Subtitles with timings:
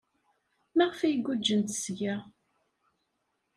[0.75, 2.15] Maɣef ay guǧǧent seg-a?